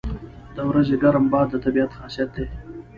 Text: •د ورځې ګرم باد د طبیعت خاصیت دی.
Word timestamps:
•د 0.55 0.57
ورځې 0.69 0.95
ګرم 1.03 1.25
باد 1.31 1.47
د 1.51 1.55
طبیعت 1.65 1.91
خاصیت 1.97 2.29
دی. 2.35 2.45